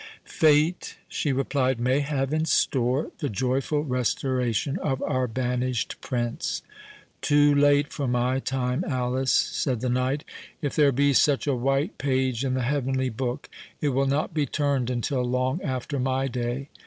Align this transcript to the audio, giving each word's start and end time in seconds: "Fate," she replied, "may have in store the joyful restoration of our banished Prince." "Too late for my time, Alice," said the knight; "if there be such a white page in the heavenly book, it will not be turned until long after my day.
"Fate," 0.25 0.95
she 1.07 1.31
replied, 1.31 1.79
"may 1.79 1.99
have 1.99 2.33
in 2.33 2.43
store 2.45 3.11
the 3.19 3.29
joyful 3.29 3.83
restoration 3.83 4.79
of 4.79 4.99
our 5.03 5.27
banished 5.27 6.01
Prince." 6.01 6.63
"Too 7.21 7.53
late 7.53 7.93
for 7.93 8.07
my 8.07 8.39
time, 8.39 8.83
Alice," 8.87 9.31
said 9.31 9.79
the 9.79 9.89
knight; 9.89 10.23
"if 10.59 10.75
there 10.75 10.91
be 10.91 11.13
such 11.13 11.45
a 11.45 11.53
white 11.53 11.99
page 11.99 12.43
in 12.43 12.55
the 12.55 12.63
heavenly 12.63 13.09
book, 13.09 13.47
it 13.79 13.89
will 13.89 14.07
not 14.07 14.33
be 14.33 14.47
turned 14.47 14.89
until 14.89 15.21
long 15.23 15.61
after 15.61 15.99
my 15.99 16.27
day. 16.27 16.69